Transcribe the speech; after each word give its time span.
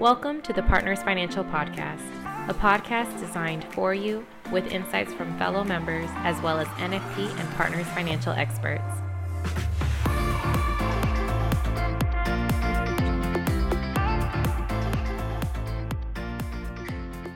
Welcome 0.00 0.40
to 0.42 0.54
the 0.54 0.62
Partners 0.62 1.02
Financial 1.02 1.44
Podcast, 1.44 2.00
a 2.48 2.54
podcast 2.54 3.20
designed 3.20 3.66
for 3.74 3.92
you 3.92 4.26
with 4.50 4.72
insights 4.72 5.12
from 5.12 5.36
fellow 5.36 5.62
members 5.62 6.08
as 6.20 6.40
well 6.40 6.58
as 6.58 6.66
NFP 6.68 7.28
and 7.38 7.50
Partners 7.50 7.86
Financial 7.88 8.32
experts. 8.32 8.82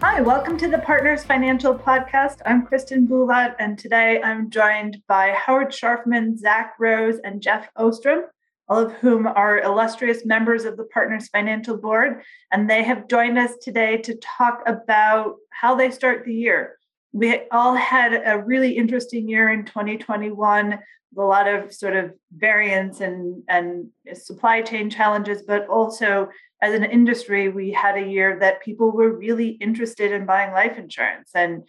Hi, 0.01 0.23
welcome 0.23 0.57
to 0.57 0.71
the 0.71 0.81
Partners 0.83 1.23
Financial 1.23 1.75
Podcast. 1.75 2.39
I'm 2.47 2.65
Kristen 2.65 3.07
Boulat, 3.07 3.57
and 3.59 3.79
today 3.79 4.23
I'm 4.23 4.49
joined 4.49 5.03
by 5.07 5.33
Howard 5.33 5.69
Scharfman, 5.69 6.39
Zach 6.39 6.77
Rose, 6.81 7.19
and 7.25 7.43
Jeff 7.43 7.69
Ostrom 7.77 8.23
all 8.69 8.79
of 8.79 8.93
whom 8.95 9.27
are 9.27 9.61
illustrious 9.61 10.25
members 10.25 10.65
of 10.65 10.77
the 10.77 10.85
Partners 10.85 11.29
Financial 11.29 11.77
Board. 11.77 12.23
And 12.51 12.69
they 12.69 12.83
have 12.83 13.09
joined 13.09 13.39
us 13.39 13.53
today 13.63 13.99
to 13.99 14.17
talk 14.17 14.63
about 14.67 15.37
how 15.51 15.75
they 15.75 15.91
start 15.91 16.25
the 16.25 16.35
year. 16.35 16.79
We 17.13 17.43
all 17.51 17.75
had 17.75 18.23
a 18.25 18.43
really 18.43 18.73
interesting 18.73 19.29
year 19.29 19.53
in 19.53 19.65
2021 19.65 20.71
with 20.71 21.25
a 21.25 21.27
lot 21.27 21.47
of 21.47 21.73
sort 21.73 21.95
of 21.95 22.13
variance 22.37 23.01
and, 23.01 23.43
and 23.49 23.89
supply 24.15 24.63
chain 24.63 24.91
challenges, 24.91 25.43
but 25.43 25.69
also 25.69 26.29
as 26.61 26.75
an 26.75 26.85
industry, 26.85 27.51
we 27.51 27.71
had 27.71 27.97
a 27.97 28.09
year 28.09 28.39
that 28.41 28.63
people 28.63 28.91
were 28.91 29.17
really 29.17 29.49
interested 29.49 30.13
in 30.13 30.27
buying 30.27 30.53
life 30.53 30.79
insurance. 30.79 31.31
And 31.35 31.65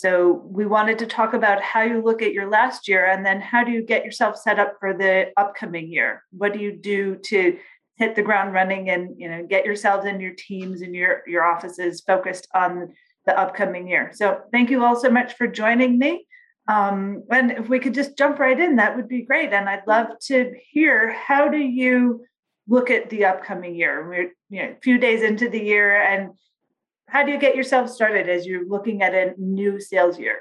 so 0.00 0.42
we 0.46 0.64
wanted 0.64 0.98
to 1.00 1.06
talk 1.06 1.34
about 1.34 1.60
how 1.60 1.82
you 1.82 2.02
look 2.02 2.22
at 2.22 2.32
your 2.32 2.48
last 2.48 2.88
year 2.88 3.04
and 3.04 3.24
then 3.24 3.38
how 3.38 3.62
do 3.62 3.70
you 3.70 3.82
get 3.82 4.02
yourself 4.02 4.38
set 4.38 4.58
up 4.58 4.76
for 4.80 4.94
the 4.94 5.26
upcoming 5.36 5.92
year? 5.92 6.24
What 6.30 6.54
do 6.54 6.58
you 6.58 6.72
do 6.74 7.16
to 7.26 7.58
hit 7.96 8.16
the 8.16 8.22
ground 8.22 8.54
running 8.54 8.88
and 8.88 9.20
you 9.20 9.28
know 9.28 9.46
get 9.46 9.66
yourselves 9.66 10.06
and 10.06 10.18
your 10.22 10.32
teams 10.32 10.80
and 10.80 10.94
your 10.94 11.20
your 11.26 11.44
offices 11.44 12.00
focused 12.00 12.48
on 12.54 12.94
the 13.26 13.38
upcoming 13.38 13.88
year? 13.88 14.10
So 14.14 14.40
thank 14.50 14.70
you 14.70 14.82
all 14.82 14.96
so 14.96 15.10
much 15.10 15.34
for 15.34 15.46
joining 15.46 15.98
me. 15.98 16.26
Um, 16.66 17.24
and 17.30 17.50
if 17.50 17.68
we 17.68 17.78
could 17.78 17.92
just 17.92 18.16
jump 18.16 18.38
right 18.38 18.58
in, 18.58 18.76
that 18.76 18.96
would 18.96 19.08
be 19.08 19.26
great. 19.26 19.52
And 19.52 19.68
I'd 19.68 19.86
love 19.86 20.06
to 20.28 20.54
hear 20.70 21.12
how 21.12 21.48
do 21.48 21.58
you 21.58 22.24
look 22.66 22.90
at 22.90 23.10
the 23.10 23.26
upcoming 23.26 23.74
year? 23.74 24.08
We're 24.08 24.32
you 24.48 24.62
know 24.62 24.70
a 24.70 24.80
few 24.82 24.96
days 24.96 25.20
into 25.22 25.50
the 25.50 25.62
year 25.62 26.00
and 26.00 26.30
how 27.10 27.24
do 27.24 27.32
you 27.32 27.38
get 27.38 27.56
yourself 27.56 27.90
started 27.90 28.28
as 28.28 28.46
you're 28.46 28.66
looking 28.66 29.02
at 29.02 29.14
a 29.14 29.34
new 29.36 29.80
sales 29.80 30.18
year? 30.18 30.38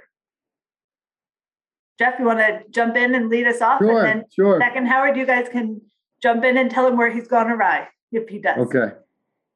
Jeff, 1.98 2.18
you 2.18 2.26
want 2.26 2.40
to 2.40 2.62
jump 2.70 2.96
in 2.96 3.14
and 3.16 3.30
lead 3.30 3.48
us 3.48 3.62
off? 3.62 3.80
Sure, 3.80 4.06
and 4.06 4.22
then 4.22 4.26
sure. 4.34 4.60
Zach 4.60 4.76
and 4.76 4.88
Howard, 4.88 5.18
you 5.18 5.26
guys 5.26 5.50
can 5.50 5.82
jump 6.22 6.44
in 6.46 6.58
and 6.58 6.72
tell 6.72 6.88
him 6.88 6.96
where 6.96 7.12
he's 7.12 7.28
gone 7.28 7.50
awry 7.50 7.88
if 8.12 8.30
he 8.30 8.40
does. 8.40 8.58
Okay. 8.58 8.94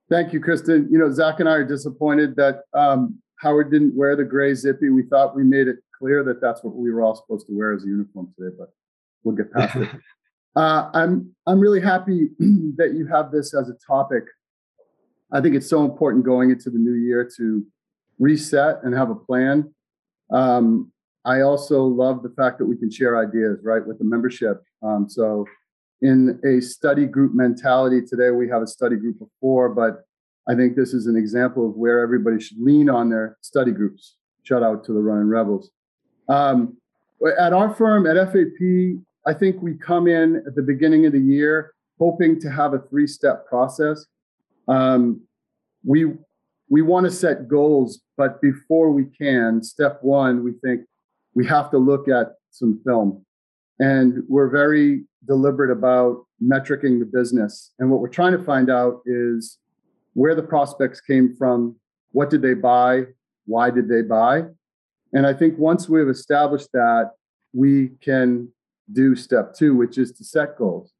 Thank 0.10 0.34
you, 0.34 0.42
Kristen. 0.42 0.90
You 0.92 1.00
know, 1.00 1.12
Zach 1.12 1.40
and 1.40 1.48
I 1.48 1.54
are 1.54 1.66
disappointed 1.66 2.36
that 2.36 2.64
um, 2.74 3.20
Howard 3.40 3.72
didn't 3.72 3.96
wear 3.96 4.16
the 4.16 4.26
gray 4.26 4.54
zippy. 4.54 4.90
We 4.90 5.04
thought 5.04 5.36
we 5.36 5.44
made 5.44 5.68
it 5.68 5.78
clear 5.98 6.24
that 6.26 6.42
that's 6.42 6.64
what 6.64 6.76
we 6.76 6.92
were 6.92 7.02
all 7.02 7.16
supposed 7.16 7.48
to 7.48 7.58
wear 7.58 7.74
as 7.74 7.84
a 7.84 7.88
uniform 7.88 8.34
today, 8.38 8.56
but 8.58 8.70
we'll 9.24 9.36
get 9.36 9.52
past 9.52 9.76
it. 9.76 9.90
Uh, 10.56 10.88
I'm 10.94 11.34
I'm 11.48 11.60
really 11.60 11.82
happy 11.82 12.30
that 12.78 12.94
you 12.94 13.08
have 13.08 13.32
this 13.32 13.56
as 13.56 13.70
a 13.70 13.74
topic 13.88 14.24
I 15.34 15.42
think 15.42 15.56
it's 15.56 15.70
so 15.70 15.84
important 15.84 16.24
going 16.24 16.52
into 16.52 16.70
the 16.70 16.78
new 16.78 16.94
year 16.94 17.30
to 17.38 17.66
reset 18.20 18.84
and 18.84 18.94
have 18.94 19.10
a 19.10 19.16
plan. 19.16 19.74
Um, 20.32 20.92
I 21.26 21.42
also 21.42 21.84
love 21.84 22.22
the 22.22 22.30
fact 22.30 22.60
that 22.60 22.66
we 22.66 22.78
can 22.78 22.92
share 22.92 23.18
ideas, 23.18 23.60
right, 23.64 23.86
with 23.86 23.98
the 23.98 24.06
membership. 24.06 24.62
Um, 24.84 25.10
so, 25.10 25.46
in 26.02 26.40
a 26.46 26.62
study 26.62 27.06
group 27.06 27.34
mentality 27.34 28.02
today, 28.02 28.30
we 28.30 28.50
have 28.50 28.62
a 28.62 28.68
study 28.68 28.98
group 28.98 29.22
of 29.22 29.30
four, 29.40 29.70
but 29.70 30.04
I 30.50 30.54
think 30.54 30.76
this 30.76 30.94
is 30.94 31.08
an 31.08 31.16
example 31.16 31.66
of 31.66 31.76
where 31.76 32.02
everybody 32.02 32.42
should 32.42 32.60
lean 32.60 32.90
on 32.90 33.10
their 33.10 33.38
study 33.42 33.72
groups. 33.72 34.18
Shout 34.44 34.64
out 34.64 34.84
to 34.86 34.94
the 34.94 35.00
Running 35.00 35.30
Rebels. 35.30 35.72
Um, 36.28 36.78
at 37.40 37.54
our 37.54 37.74
firm, 37.74 38.06
at 38.06 38.18
FAP, 38.18 39.00
I 39.26 39.34
think 39.34 39.62
we 39.62 39.76
come 39.76 40.08
in 40.08 40.44
at 40.46 40.56
the 40.56 40.62
beginning 40.62 41.06
of 41.06 41.14
the 41.14 41.22
year 41.22 41.74
hoping 42.00 42.40
to 42.42 42.50
have 42.50 42.74
a 42.74 42.80
three 42.90 43.08
step 43.08 43.48
process 43.48 44.06
um, 44.68 45.22
we 45.84 46.14
we 46.70 46.82
want 46.82 47.06
to 47.06 47.12
set 47.12 47.48
goals, 47.48 48.02
but 48.18 48.42
before 48.42 48.92
we 48.92 49.06
can, 49.06 49.62
step 49.62 50.00
one, 50.02 50.44
we 50.44 50.54
think 50.64 50.82
we 51.36 51.46
have 51.46 51.70
to 51.72 51.78
look 51.78 52.08
at 52.08 52.34
some 52.52 52.82
film, 52.86 53.26
and 53.80 54.24
we're 54.28 54.50
very 54.50 55.04
deliberate 55.26 55.72
about 55.72 56.26
metricing 56.42 57.00
the 57.00 57.06
business. 57.12 57.74
And 57.80 57.90
what 57.90 58.00
we're 58.02 58.08
trying 58.08 58.38
to 58.38 58.44
find 58.44 58.70
out 58.70 59.02
is 59.06 59.58
where 60.14 60.36
the 60.36 60.44
prospects 60.44 61.02
came 61.02 61.36
from, 61.36 61.76
what 62.12 62.30
did 62.30 62.42
they 62.42 62.54
buy, 62.54 63.04
why 63.46 63.70
did 63.70 63.88
they 63.88 64.02
buy, 64.02 64.44
and 65.14 65.28
I 65.28 65.34
think 65.34 65.58
once 65.58 65.88
we've 65.88 66.10
established 66.10 66.72
that, 66.74 67.12
we 67.54 67.90
can 68.02 68.50
do 68.92 69.16
step 69.16 69.54
two, 69.54 69.76
which 69.76 69.98
is 69.98 70.12
to 70.14 70.24
set 70.24 70.58
goals 70.58 70.92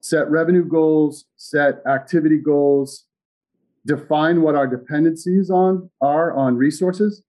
set 0.00 0.30
revenue 0.30 0.64
goals, 0.64 1.26
set 1.36 1.80
activity 1.86 2.38
goals, 2.38 3.06
define 3.86 4.42
what 4.42 4.54
our 4.54 4.66
dependencies 4.66 5.50
on 5.50 5.90
are 6.00 6.32
on 6.32 6.56
resources. 6.56 7.22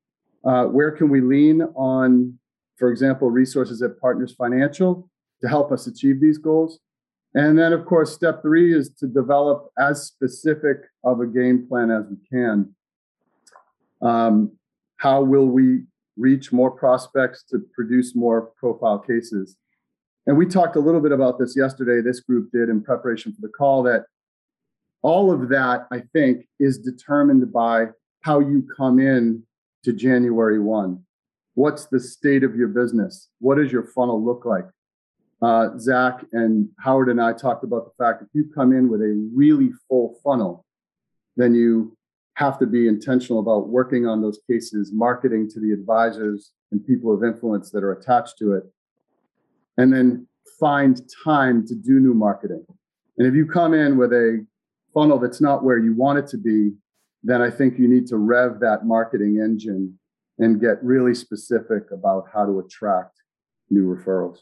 Uh, 0.44 0.66
where 0.66 0.92
can 0.92 1.10
we 1.10 1.22
lean 1.22 1.62
on, 1.76 2.38
for 2.78 2.92
example, 2.92 3.30
resources 3.30 3.82
at 3.82 4.00
Partners 4.00 4.34
Financial 4.34 5.10
to 5.42 5.48
help 5.48 5.72
us 5.72 5.88
achieve 5.88 6.20
these 6.20 6.38
goals? 6.38 6.80
And 7.34 7.58
then, 7.58 7.72
of 7.72 7.86
course, 7.86 8.14
step 8.14 8.42
three 8.42 8.76
is 8.76 8.90
to 9.00 9.08
develop 9.08 9.72
as 9.80 10.06
specific 10.06 10.78
of 11.04 11.22
a 11.22 11.28
game 11.28 11.68
plan 11.68 11.90
as 11.90 12.06
we 12.10 12.18
can. 12.30 12.76
Um, 14.02 14.54
how 14.98 15.22
will 15.22 15.48
we 15.48 15.84
reach 16.18 16.52
more 16.52 16.72
prospects 16.72 17.44
to 17.52 17.60
produce 17.74 18.16
more 18.16 18.52
profile 18.58 19.00
cases? 19.00 19.58
And 20.28 20.38
we 20.38 20.46
talked 20.46 20.76
a 20.76 20.80
little 20.80 21.02
bit 21.02 21.12
about 21.12 21.40
this 21.40 21.56
yesterday, 21.58 22.02
this 22.02 22.20
group 22.20 22.52
did 22.52 22.70
in 22.70 22.84
preparation 22.84 23.34
for 23.34 23.42
the 23.42 23.50
call, 23.50 23.84
that 23.84 24.06
all 25.02 25.32
of 25.32 25.50
that, 25.50 25.88
I 25.92 26.04
think, 26.14 26.46
is 26.60 26.78
determined 26.78 27.52
by 27.52 27.88
how 28.22 28.40
you 28.40 28.68
come 28.78 29.00
in 29.00 29.44
to 29.84 29.94
January 29.94 30.60
1. 30.60 31.04
What's 31.56 31.86
the 31.86 32.00
state 32.00 32.44
of 32.44 32.56
your 32.56 32.68
business? 32.68 33.30
What 33.40 33.56
does 33.58 33.72
your 33.72 33.84
funnel 33.84 34.24
look 34.24 34.46
like? 34.46 34.66
Uh, 35.42 35.76
Zach 35.80 36.24
and 36.34 36.70
Howard 36.80 37.10
and 37.10 37.20
I 37.20 37.34
talked 37.34 37.64
about 37.64 37.86
the 37.86 38.04
fact 38.04 38.22
if 38.22 38.28
you 38.34 38.52
come 38.54 38.72
in 38.72 38.90
with 38.90 39.02
a 39.02 39.30
really 39.34 39.72
full 39.90 40.20
funnel, 40.24 40.66
then 41.36 41.56
you 41.56 41.98
have 42.36 42.60
to 42.60 42.68
be 42.68 42.88
intentional 42.88 43.40
about 43.40 43.70
working 43.70 44.06
on 44.06 44.22
those 44.22 44.40
cases, 44.50 44.92
marketing 44.94 45.50
to 45.50 45.60
the 45.60 45.72
advisors 45.72 46.52
and 46.72 46.86
people 46.86 47.14
of 47.14 47.24
influence 47.24 47.72
that 47.72 47.84
are 47.84 47.94
attached 47.94 48.38
to 48.38 48.54
it, 48.54 48.64
and 49.78 49.94
then 49.94 50.28
find 50.60 51.02
time 51.24 51.66
to 51.68 51.76
do 51.76 52.00
new 52.00 52.14
marketing. 52.14 52.66
And 53.18 53.28
if 53.28 53.34
you 53.34 53.46
come 53.46 53.74
in 53.74 53.98
with 53.98 54.14
a 54.14 54.46
funnel 54.94 55.20
that's 55.20 55.42
not 55.42 55.64
where 55.64 55.78
you 55.78 55.96
want 55.96 56.20
it 56.20 56.28
to 56.28 56.38
be, 56.38 56.72
then 57.24 57.42
I 57.42 57.50
think 57.50 57.78
you 57.78 57.88
need 57.88 58.08
to 58.08 58.18
rev 58.18 58.60
that 58.62 58.86
marketing 58.86 59.40
engine 59.44 59.98
and 60.40 60.60
get 60.60 60.84
really 60.84 61.14
specific 61.14 61.92
about 61.92 62.26
how 62.34 62.46
to 62.46 62.60
attract 62.60 63.22
new 63.70 63.96
referrals. 63.96 64.40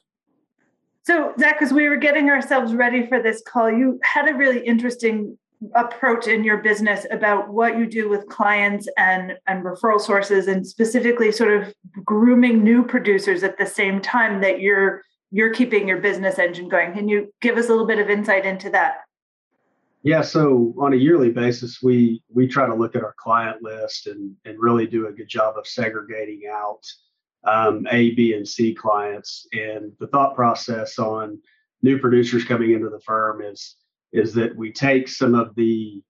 So, 1.04 1.34
Zach, 1.40 1.62
as 1.62 1.74
we 1.74 1.90
were 1.90 1.98
getting 1.98 2.30
ourselves 2.30 2.74
ready 2.74 3.06
for 3.08 3.22
this 3.22 3.42
call, 3.46 3.72
you 3.72 4.00
had 4.04 4.30
a 4.30 4.34
really 4.34 4.66
interesting 4.66 5.38
approach 5.76 6.28
in 6.28 6.44
your 6.44 6.58
business 6.58 7.06
about 7.12 7.50
what 7.50 7.78
you 7.78 7.86
do 7.86 8.08
with 8.08 8.28
clients 8.28 8.88
and, 8.98 9.34
and 9.48 9.64
referral 9.64 10.00
sources, 10.00 10.48
and 10.48 10.66
specifically 10.66 11.32
sort 11.32 11.52
of 11.52 11.74
grooming 12.06 12.64
new 12.64 12.84
producers 12.84 13.44
at 13.44 13.58
the 13.58 13.66
same 13.66 14.00
time 14.02 14.40
that 14.42 14.62
you're 14.62 15.04
you're 15.32 15.54
keeping 15.54 15.88
your 15.88 16.00
business 16.00 16.40
engine 16.40 16.70
going. 16.70 16.94
Can 16.94 17.08
you 17.08 17.34
give 17.42 17.58
us 17.58 17.68
a 17.68 17.70
little 17.70 17.86
bit 17.86 18.00
of 18.00 18.10
insight 18.10 18.46
into 18.46 18.70
that? 18.72 19.02
Yeah, 20.02 20.22
so 20.22 20.74
on 20.80 20.94
a 20.94 20.96
yearly 20.96 21.30
basis, 21.30 21.82
we 21.84 22.24
we 22.34 22.48
try 22.48 22.66
to 22.66 22.74
look 22.74 22.96
at 22.96 23.04
our 23.04 23.16
client 23.18 23.62
list 23.62 24.08
and 24.08 24.34
and 24.46 24.58
really 24.58 24.88
do 24.88 25.08
a 25.08 25.12
good 25.12 25.28
job 25.28 25.58
of 25.58 25.68
segregating 25.68 26.44
out 26.50 26.82
um, 27.44 27.86
A, 27.92 28.12
B, 28.16 28.34
and 28.34 28.48
C 28.48 28.74
clients. 28.74 29.46
And 29.52 29.92
the 30.00 30.08
thought 30.08 30.36
process 30.36 31.00
on 31.00 31.40
new 31.82 32.00
producers 32.00 32.46
coming 32.46 32.72
into 32.72 32.90
the 32.90 33.02
firm 33.02 33.42
is 33.42 33.76
is 34.14 34.34
that 34.34 34.56
we 34.56 34.72
take 34.72 35.08
some 35.08 35.36
of 35.36 35.54
the 35.56 36.02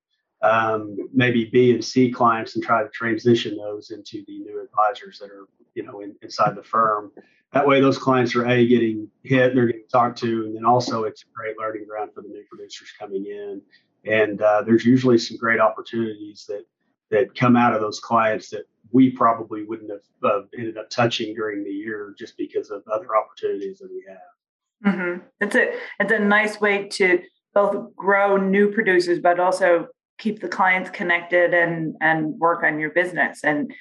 um, 0.41 0.95
maybe 1.13 1.45
B 1.45 1.71
and 1.71 1.83
C 1.83 2.11
clients 2.11 2.55
and 2.55 2.63
try 2.63 2.83
to 2.83 2.89
transition 2.89 3.57
those 3.57 3.89
into 3.89 4.23
the 4.27 4.39
new 4.39 4.63
advisors 4.63 5.19
that 5.19 5.31
are 5.31 5.47
you 5.75 5.83
know 5.83 6.01
in, 6.01 6.15
inside 6.21 6.55
the 6.55 6.63
firm. 6.63 7.11
That 7.51 7.67
way 7.67 7.81
those 7.81 7.97
clients 7.97 8.35
are 8.35 8.45
a 8.45 8.67
getting 8.67 9.09
hit 9.23 9.55
they're 9.55 9.65
getting 9.67 9.87
talked 9.91 10.19
to 10.19 10.45
and 10.45 10.55
then 10.55 10.65
also 10.65 11.03
it's 11.03 11.23
a 11.23 11.25
great 11.33 11.57
learning 11.57 11.85
ground 11.87 12.11
for 12.13 12.21
the 12.21 12.29
new 12.29 12.43
producers 12.49 12.93
coming 12.97 13.25
in. 13.25 13.61
And 14.05 14.41
uh, 14.41 14.61
there's 14.61 14.85
usually 14.85 15.17
some 15.17 15.37
great 15.37 15.59
opportunities 15.59 16.45
that 16.47 16.63
that 17.11 17.35
come 17.35 17.55
out 17.55 17.73
of 17.73 17.81
those 17.81 17.99
clients 17.99 18.49
that 18.51 18.63
we 18.91 19.09
probably 19.09 19.63
wouldn't 19.63 19.91
have 19.91 20.01
uh, 20.23 20.41
ended 20.57 20.77
up 20.77 20.89
touching 20.89 21.33
during 21.33 21.63
the 21.63 21.71
year 21.71 22.15
just 22.17 22.37
because 22.37 22.69
of 22.69 22.83
other 22.91 23.15
opportunities 23.15 23.79
that 23.79 23.89
we 23.91 24.03
have. 24.07 24.93
Mm-hmm. 24.93 25.25
it's 25.41 25.55
a 25.55 25.73
it's 25.99 26.13
a 26.13 26.19
nice 26.19 26.61
way 26.61 26.87
to 26.87 27.19
both 27.53 27.93
grow 27.97 28.37
new 28.37 28.71
producers 28.71 29.19
but 29.19 29.37
also 29.37 29.87
keep 30.19 30.39
the 30.39 30.47
clients 30.47 30.89
connected 30.89 31.53
and 31.53 31.95
and 32.01 32.37
work 32.39 32.63
on 32.63 32.79
your 32.79 32.91
business. 32.91 33.43
And 33.43 33.73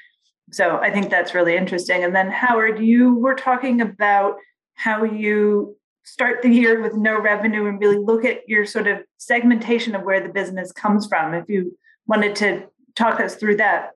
so 0.50 0.78
i 0.78 0.90
think 0.90 1.10
that's 1.10 1.34
really 1.34 1.56
interesting. 1.56 2.04
And 2.04 2.14
then 2.14 2.30
howard 2.30 2.78
you 2.80 3.14
were 3.14 3.34
talking 3.34 3.80
about 3.80 4.36
how 4.74 5.04
you 5.04 5.76
start 6.04 6.42
the 6.42 6.48
year 6.48 6.80
with 6.80 6.94
no 6.94 7.20
revenue 7.20 7.66
and 7.66 7.80
really 7.80 7.98
look 7.98 8.24
at 8.24 8.48
your 8.48 8.64
sort 8.64 8.86
of 8.86 8.98
segmentation 9.18 9.94
of 9.94 10.02
where 10.02 10.20
the 10.20 10.32
business 10.32 10.72
comes 10.72 11.06
from 11.06 11.34
if 11.34 11.48
you 11.48 11.76
wanted 12.06 12.34
to 12.36 12.66
talk 12.94 13.20
us 13.20 13.34
through 13.34 13.56
that. 13.56 13.90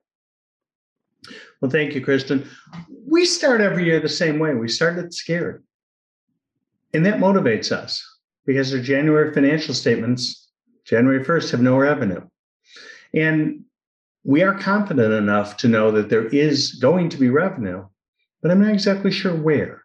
Well 1.61 1.71
thank 1.71 1.95
you 1.95 2.01
kristen. 2.01 2.47
We 3.07 3.25
start 3.25 3.61
every 3.61 3.85
year 3.85 3.99
the 3.99 4.09
same 4.09 4.39
way. 4.39 4.53
We 4.53 4.67
start 4.67 4.93
started 4.93 5.13
scared. 5.13 5.63
And 6.93 7.05
that 7.05 7.19
motivates 7.19 7.71
us 7.71 8.03
because 8.45 8.73
our 8.73 8.81
january 8.81 9.33
financial 9.33 9.73
statements 9.73 10.49
january 10.85 11.23
1st 11.23 11.51
have 11.51 11.61
no 11.61 11.77
revenue. 11.77 12.21
And 13.13 13.63
we 14.23 14.41
are 14.41 14.57
confident 14.57 15.13
enough 15.13 15.57
to 15.57 15.67
know 15.67 15.91
that 15.91 16.09
there 16.09 16.27
is 16.27 16.73
going 16.73 17.09
to 17.09 17.17
be 17.17 17.29
revenue, 17.29 17.85
but 18.41 18.51
I'm 18.51 18.61
not 18.61 18.73
exactly 18.73 19.11
sure 19.11 19.35
where. 19.35 19.83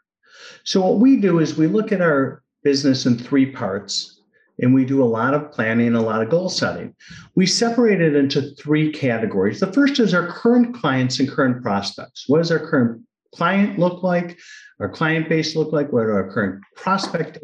So, 0.65 0.81
what 0.81 1.01
we 1.01 1.17
do 1.17 1.39
is 1.39 1.57
we 1.57 1.67
look 1.67 1.93
at 1.93 2.01
our 2.01 2.43
business 2.63 3.07
in 3.07 3.19
three 3.19 3.47
parts 3.47 4.23
and 4.61 4.75
we 4.75 4.85
do 4.85 5.03
a 5.03 5.07
lot 5.07 5.35
of 5.35 5.53
planning, 5.53 5.95
a 5.95 6.03
lot 6.03 6.23
of 6.23 6.31
goal 6.31 6.49
setting. 6.49 6.95
We 7.35 7.47
separate 7.47 8.01
it 8.01 8.17
into 8.17 8.55
three 8.57 8.93
categories. 8.93 9.61
The 9.61 9.73
first 9.73 10.01
is 10.01 10.15
our 10.15 10.27
current 10.27 10.75
clients 10.75 11.21
and 11.21 11.29
current 11.29 11.63
prospects. 11.63 12.25
What 12.27 12.39
does 12.39 12.51
our 12.51 12.59
current 12.59 13.03
client 13.35 13.79
look 13.79 14.03
like? 14.03 14.39
Our 14.81 14.89
client 14.89 15.29
base 15.29 15.57
look 15.57 15.73
like? 15.73 15.93
What 15.93 16.07
our 16.07 16.31
current 16.31 16.63
prospect 16.77 17.39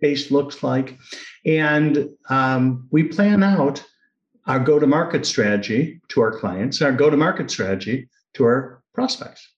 base 0.00 0.30
looks 0.30 0.62
like? 0.62 0.98
And 1.46 2.08
um, 2.28 2.88
we 2.90 3.04
plan 3.04 3.42
out 3.42 3.84
our 4.46 4.58
go 4.58 4.78
to 4.78 4.86
market 4.86 5.26
strategy 5.26 6.00
to 6.08 6.20
our 6.20 6.32
clients, 6.38 6.82
our 6.82 6.92
go 6.92 7.10
to 7.10 7.16
market 7.16 7.50
strategy 7.50 8.08
to 8.34 8.44
our 8.44 8.82
prospects. 8.94 9.48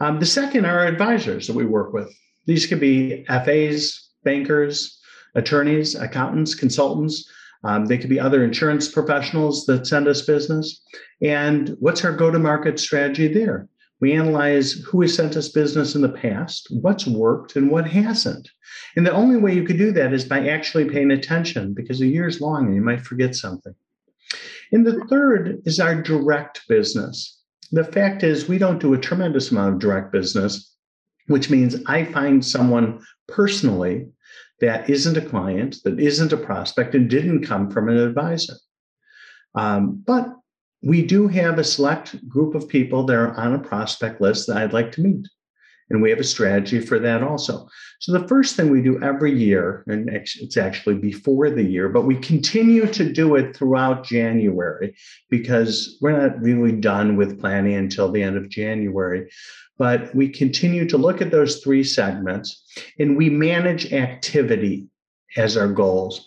Um, 0.00 0.18
the 0.18 0.26
second 0.26 0.64
are 0.64 0.80
our 0.80 0.86
advisors 0.86 1.46
that 1.46 1.56
we 1.56 1.64
work 1.64 1.92
with. 1.92 2.12
These 2.46 2.66
could 2.66 2.80
be 2.80 3.24
FAs, 3.26 4.10
bankers, 4.24 5.00
attorneys, 5.34 5.94
accountants, 5.94 6.54
consultants. 6.54 7.28
Um, 7.62 7.86
they 7.86 7.96
could 7.96 8.10
be 8.10 8.20
other 8.20 8.44
insurance 8.44 8.88
professionals 8.88 9.64
that 9.66 9.86
send 9.86 10.06
us 10.06 10.22
business. 10.22 10.82
And 11.22 11.76
what's 11.80 12.04
our 12.04 12.12
go 12.12 12.30
to 12.30 12.38
market 12.38 12.78
strategy 12.78 13.28
there? 13.28 13.68
We 14.00 14.12
analyze 14.12 14.72
who 14.72 15.00
has 15.00 15.14
sent 15.14 15.36
us 15.36 15.48
business 15.48 15.94
in 15.94 16.02
the 16.02 16.10
past, 16.10 16.66
what's 16.70 17.06
worked, 17.06 17.56
and 17.56 17.70
what 17.70 17.86
hasn't. 17.86 18.50
And 18.96 19.06
the 19.06 19.12
only 19.12 19.38
way 19.38 19.54
you 19.54 19.64
could 19.64 19.78
do 19.78 19.92
that 19.92 20.12
is 20.12 20.24
by 20.24 20.48
actually 20.48 20.90
paying 20.90 21.10
attention 21.10 21.72
because 21.72 22.00
a 22.00 22.06
year's 22.06 22.40
long 22.40 22.66
and 22.66 22.74
you 22.74 22.82
might 22.82 23.00
forget 23.00 23.34
something. 23.34 23.74
And 24.72 24.86
the 24.86 25.04
third 25.08 25.60
is 25.64 25.78
our 25.78 26.00
direct 26.00 26.66
business. 26.68 27.40
The 27.72 27.84
fact 27.84 28.22
is, 28.22 28.48
we 28.48 28.58
don't 28.58 28.80
do 28.80 28.94
a 28.94 28.98
tremendous 28.98 29.50
amount 29.50 29.74
of 29.74 29.80
direct 29.80 30.12
business, 30.12 30.74
which 31.26 31.50
means 31.50 31.76
I 31.86 32.04
find 32.04 32.44
someone 32.44 33.00
personally 33.28 34.08
that 34.60 34.88
isn't 34.88 35.16
a 35.16 35.28
client, 35.28 35.76
that 35.84 35.98
isn't 35.98 36.32
a 36.32 36.36
prospect, 36.36 36.94
and 36.94 37.08
didn't 37.08 37.44
come 37.44 37.70
from 37.70 37.88
an 37.88 37.96
advisor. 37.96 38.54
Um, 39.54 40.02
but 40.06 40.34
we 40.82 41.02
do 41.02 41.28
have 41.28 41.58
a 41.58 41.64
select 41.64 42.28
group 42.28 42.54
of 42.54 42.68
people 42.68 43.04
that 43.04 43.16
are 43.16 43.34
on 43.34 43.54
a 43.54 43.58
prospect 43.58 44.20
list 44.20 44.46
that 44.46 44.58
I'd 44.58 44.72
like 44.72 44.92
to 44.92 45.02
meet. 45.02 45.26
And 45.90 46.00
we 46.00 46.10
have 46.10 46.18
a 46.18 46.24
strategy 46.24 46.80
for 46.80 46.98
that 46.98 47.22
also. 47.22 47.68
So 48.00 48.12
the 48.12 48.26
first 48.26 48.56
thing 48.56 48.70
we 48.70 48.82
do 48.82 49.02
every 49.02 49.32
year, 49.36 49.84
and 49.86 50.08
it's 50.10 50.56
actually 50.56 50.96
before 50.96 51.50
the 51.50 51.62
year, 51.62 51.88
but 51.88 52.06
we 52.06 52.16
continue 52.16 52.86
to 52.86 53.12
do 53.12 53.34
it 53.36 53.56
throughout 53.56 54.04
January 54.04 54.96
because 55.30 55.98
we're 56.00 56.18
not 56.18 56.40
really 56.40 56.72
done 56.72 57.16
with 57.16 57.40
planning 57.40 57.74
until 57.74 58.10
the 58.10 58.22
end 58.22 58.36
of 58.36 58.48
January. 58.48 59.30
But 59.76 60.14
we 60.14 60.28
continue 60.28 60.88
to 60.88 60.96
look 60.96 61.20
at 61.20 61.30
those 61.30 61.62
three 61.62 61.84
segments 61.84 62.64
and 62.98 63.16
we 63.16 63.28
manage 63.28 63.92
activity 63.92 64.88
as 65.36 65.56
our 65.56 65.68
goals. 65.68 66.26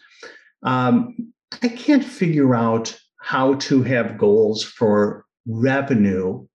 Um, 0.63 1.33
I 1.63 1.69
can't 1.69 2.03
figure 2.03 2.55
out 2.55 2.99
how 3.21 3.55
to 3.55 3.83
have 3.83 4.17
goals 4.17 4.63
for 4.63 5.25
revenue 5.47 6.45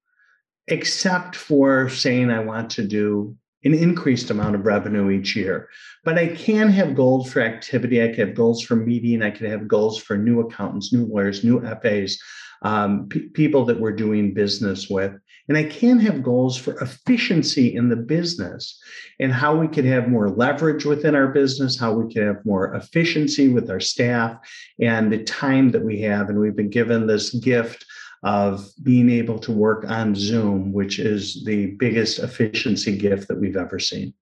except 0.68 1.36
for 1.36 1.88
saying 1.88 2.30
I 2.30 2.40
want 2.40 2.70
to 2.70 2.86
do 2.86 3.36
an 3.64 3.74
increased 3.74 4.30
amount 4.30 4.54
of 4.54 4.66
revenue 4.66 5.10
each 5.10 5.36
year. 5.36 5.68
But 6.04 6.18
I 6.18 6.28
can 6.28 6.68
have 6.70 6.96
goals 6.96 7.32
for 7.32 7.40
activity. 7.40 8.02
I 8.02 8.08
can 8.08 8.26
have 8.26 8.34
goals 8.34 8.62
for 8.62 8.76
meeting. 8.76 9.22
I 9.22 9.30
can 9.30 9.46
have 9.46 9.68
goals 9.68 9.98
for 9.98 10.16
new 10.16 10.40
accountants, 10.40 10.92
new 10.92 11.06
lawyers, 11.06 11.44
new 11.44 11.60
FAs, 11.60 12.18
um, 12.62 13.08
p- 13.08 13.28
people 13.28 13.64
that 13.66 13.78
we're 13.78 13.92
doing 13.92 14.34
business 14.34 14.88
with. 14.88 15.12
And 15.48 15.58
I 15.58 15.64
can 15.64 15.98
have 16.00 16.22
goals 16.22 16.56
for 16.56 16.78
efficiency 16.80 17.74
in 17.74 17.88
the 17.88 17.96
business 17.96 18.80
and 19.20 19.32
how 19.32 19.56
we 19.56 19.68
could 19.68 19.84
have 19.84 20.08
more 20.08 20.30
leverage 20.30 20.84
within 20.84 21.14
our 21.14 21.28
business, 21.28 21.78
how 21.78 21.92
we 21.92 22.12
could 22.12 22.22
have 22.22 22.44
more 22.46 22.74
efficiency 22.74 23.48
with 23.48 23.68
our 23.68 23.80
staff 23.80 24.38
and 24.80 25.12
the 25.12 25.22
time 25.24 25.70
that 25.72 25.84
we 25.84 26.00
have. 26.02 26.28
And 26.28 26.38
we've 26.38 26.56
been 26.56 26.70
given 26.70 27.06
this 27.06 27.34
gift 27.34 27.84
of 28.22 28.64
being 28.82 29.10
able 29.10 29.38
to 29.40 29.52
work 29.52 29.84
on 29.88 30.14
Zoom, 30.14 30.72
which 30.72 30.98
is 30.98 31.44
the 31.44 31.72
biggest 31.72 32.20
efficiency 32.20 32.96
gift 32.96 33.28
that 33.28 33.40
we've 33.40 33.56
ever 33.56 33.78
seen. 33.78 34.14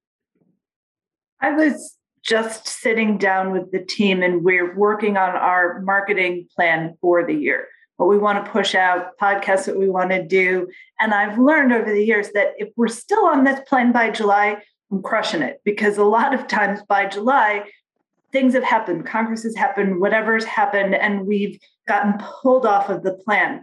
I 1.40 1.52
was 1.52 1.96
just 2.22 2.66
sitting 2.66 3.18
down 3.18 3.50
with 3.50 3.70
the 3.72 3.80
team 3.80 4.22
and 4.22 4.42
we're 4.42 4.76
working 4.76 5.16
on 5.16 5.30
our 5.30 5.80
marketing 5.80 6.48
plan 6.54 6.96
for 7.00 7.24
the 7.26 7.34
year. 7.34 7.66
What 7.96 8.08
we 8.08 8.18
want 8.18 8.44
to 8.44 8.50
push 8.50 8.74
out, 8.74 9.18
podcasts 9.18 9.66
that 9.66 9.78
we 9.78 9.88
want 9.90 10.10
to 10.10 10.26
do. 10.26 10.68
And 10.98 11.12
I've 11.12 11.38
learned 11.38 11.72
over 11.72 11.90
the 11.90 12.04
years 12.04 12.30
that 12.32 12.54
if 12.56 12.68
we're 12.76 12.88
still 12.88 13.26
on 13.26 13.44
this 13.44 13.60
plan 13.68 13.92
by 13.92 14.10
July, 14.10 14.62
I'm 14.90 15.02
crushing 15.02 15.42
it 15.42 15.60
because 15.64 15.98
a 15.98 16.04
lot 16.04 16.34
of 16.34 16.46
times 16.46 16.80
by 16.88 17.06
July, 17.06 17.64
things 18.32 18.54
have 18.54 18.64
happened, 18.64 19.06
Congress 19.06 19.42
has 19.42 19.56
happened, 19.56 20.00
whatever's 20.00 20.44
happened, 20.44 20.94
and 20.94 21.26
we've 21.26 21.58
gotten 21.86 22.14
pulled 22.18 22.64
off 22.64 22.88
of 22.88 23.02
the 23.02 23.12
plan 23.12 23.62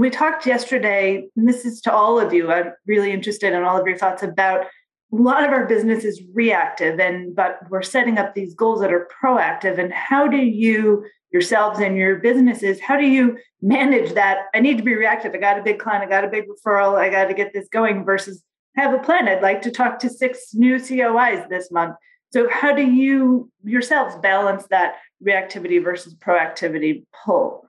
we 0.00 0.10
talked 0.10 0.46
yesterday, 0.46 1.28
and 1.36 1.48
this 1.48 1.64
is 1.64 1.80
to 1.82 1.92
all 1.92 2.18
of 2.18 2.32
you. 2.32 2.50
I'm 2.50 2.72
really 2.86 3.12
interested 3.12 3.52
in 3.52 3.62
all 3.62 3.78
of 3.78 3.86
your 3.86 3.98
thoughts 3.98 4.22
about 4.22 4.66
a 5.12 5.16
lot 5.16 5.44
of 5.44 5.50
our 5.50 5.66
business 5.66 6.04
is 6.04 6.22
reactive 6.32 6.98
and 6.98 7.36
but 7.36 7.58
we're 7.68 7.82
setting 7.82 8.16
up 8.16 8.34
these 8.34 8.54
goals 8.54 8.80
that 8.80 8.92
are 8.92 9.06
proactive. 9.22 9.78
And 9.78 9.92
how 9.92 10.26
do 10.26 10.38
you 10.38 11.04
yourselves 11.30 11.80
and 11.80 11.96
your 11.96 12.16
businesses 12.16 12.80
how 12.80 12.96
do 12.96 13.06
you 13.06 13.36
manage 13.60 14.14
that? 14.14 14.46
I 14.54 14.60
need 14.60 14.78
to 14.78 14.82
be 14.82 14.94
reactive. 14.94 15.34
I 15.34 15.38
got 15.38 15.58
a 15.58 15.62
big 15.62 15.78
client 15.78 16.04
i 16.04 16.08
got 16.08 16.24
a 16.24 16.28
big 16.28 16.44
referral 16.48 16.98
i 16.98 17.10
got 17.10 17.26
to 17.26 17.34
get 17.34 17.52
this 17.52 17.68
going 17.68 18.04
versus 18.04 18.42
have 18.76 18.94
a 18.94 18.98
plan. 18.98 19.28
I'd 19.28 19.42
like 19.42 19.60
to 19.62 19.70
talk 19.70 19.98
to 19.98 20.08
six 20.08 20.54
new 20.54 20.76
cois 20.76 21.46
this 21.50 21.70
month. 21.70 21.96
So 22.32 22.48
how 22.48 22.74
do 22.74 22.82
you 22.82 23.50
yourselves 23.62 24.16
balance 24.16 24.66
that 24.70 24.94
reactivity 25.22 25.82
versus 25.84 26.14
proactivity 26.14 27.04
pull 27.24 27.66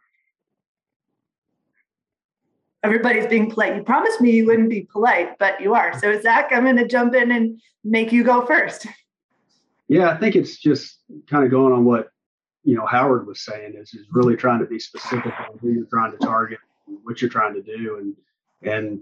everybody's 2.83 3.27
being 3.27 3.49
polite. 3.49 3.75
You 3.75 3.83
promised 3.83 4.21
me 4.21 4.31
you 4.31 4.45
wouldn't 4.45 4.69
be 4.69 4.87
polite, 4.91 5.37
but 5.39 5.59
you 5.61 5.73
are. 5.73 5.97
So, 5.99 6.19
Zach, 6.21 6.49
I'm 6.51 6.63
going 6.63 6.77
to 6.77 6.87
jump 6.87 7.15
in 7.15 7.31
and 7.31 7.59
make 7.83 8.11
you 8.11 8.23
go 8.23 8.45
first. 8.45 8.87
Yeah, 9.87 10.09
I 10.09 10.17
think 10.17 10.35
it's 10.35 10.57
just 10.57 10.99
kind 11.29 11.43
of 11.43 11.51
going 11.51 11.73
on 11.73 11.85
what 11.85 12.09
you 12.63 12.75
know 12.75 12.85
Howard 12.85 13.27
was 13.27 13.43
saying 13.43 13.73
is 13.75 13.93
is 13.93 14.07
really 14.11 14.35
trying 14.35 14.59
to 14.59 14.65
be 14.65 14.79
specific 14.79 15.33
on 15.39 15.57
who 15.59 15.71
you're 15.71 15.85
trying 15.85 16.11
to 16.11 16.17
target, 16.17 16.59
what 17.03 17.21
you're 17.21 17.29
trying 17.29 17.53
to 17.53 17.61
do, 17.61 17.97
and 17.97 18.15
and 18.73 19.01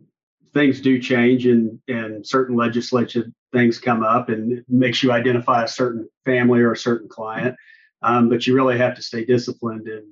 things 0.53 0.81
do 0.81 0.99
change 0.99 1.45
and 1.45 1.79
and 1.87 2.25
certain 2.25 2.55
legislative 2.55 3.25
things 3.53 3.79
come 3.79 4.01
up 4.01 4.29
and 4.29 4.53
it 4.53 4.65
makes 4.69 5.03
you 5.03 5.11
identify 5.11 5.63
a 5.63 5.67
certain 5.67 6.07
family 6.25 6.61
or 6.61 6.71
a 6.71 6.77
certain 6.77 7.07
client. 7.07 7.55
Um, 8.01 8.29
but 8.29 8.47
you 8.47 8.55
really 8.55 8.77
have 8.77 8.95
to 8.95 9.01
stay 9.01 9.25
disciplined 9.25 9.87
and 9.87 10.05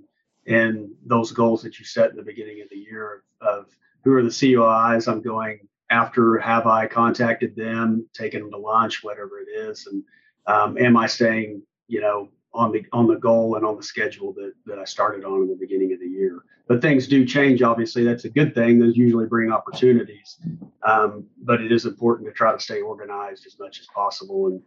and 0.49 0.89
those 1.05 1.31
goals 1.31 1.61
that 1.61 1.79
you 1.79 1.85
set 1.85 2.09
in 2.09 2.17
the 2.17 2.23
beginning 2.23 2.61
of 2.61 2.69
the 2.69 2.77
year 2.77 3.23
of, 3.41 3.47
of 3.47 3.65
who 4.03 4.13
are 4.13 4.23
the 4.23 4.29
COIs 4.29 5.07
I'm 5.07 5.21
going 5.21 5.59
after, 5.91 6.37
have 6.39 6.67
I 6.67 6.87
contacted 6.87 7.55
them, 7.55 8.07
taken 8.13 8.41
them 8.41 8.51
to 8.51 8.57
lunch, 8.57 9.03
whatever 9.03 9.39
it 9.39 9.49
is, 9.49 9.87
and 9.87 10.03
um, 10.47 10.77
am 10.77 10.97
I 10.97 11.07
staying, 11.07 11.61
you 11.87 12.01
know, 12.01 12.29
on 12.51 12.71
the 12.71 12.83
on 12.91 13.07
the 13.07 13.15
goal 13.15 13.55
and 13.55 13.65
on 13.65 13.77
the 13.77 13.83
schedule 13.83 14.33
that 14.33 14.53
that 14.65 14.79
I 14.79 14.83
started 14.83 15.23
on 15.23 15.41
in 15.43 15.47
the 15.47 15.55
beginning 15.55 15.93
of 15.93 15.99
the 15.99 16.07
year. 16.07 16.43
But 16.67 16.81
things 16.81 17.07
do 17.07 17.25
change. 17.25 17.61
Obviously, 17.61 18.03
that's 18.03 18.25
a 18.25 18.29
good 18.29 18.55
thing. 18.55 18.79
Those 18.79 18.97
usually 18.97 19.27
bring 19.27 19.51
opportunities. 19.51 20.39
Um, 20.83 21.25
but 21.43 21.61
it 21.61 21.71
is 21.71 21.85
important 21.85 22.27
to 22.27 22.33
try 22.33 22.51
to 22.51 22.59
stay 22.59 22.81
organized 22.81 23.45
as 23.45 23.59
much 23.59 23.79
as 23.79 23.87
possible. 23.93 24.47
And 24.47 24.61